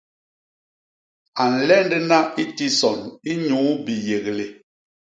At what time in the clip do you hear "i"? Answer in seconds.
2.41-2.43